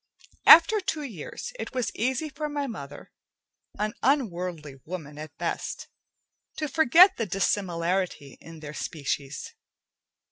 After 0.47 0.79
two 0.79 1.03
years, 1.03 1.53
it 1.59 1.75
was 1.75 1.91
easy 1.95 2.27
for 2.27 2.49
my 2.49 2.65
mother, 2.65 3.11
an 3.77 3.93
unworldly 4.01 4.77
woman 4.83 5.19
at 5.19 5.37
best, 5.37 5.89
to 6.57 6.67
forget 6.67 7.17
the 7.17 7.27
dissimilarity 7.27 8.39
in 8.41 8.61
their 8.61 8.73
species. 8.73 9.53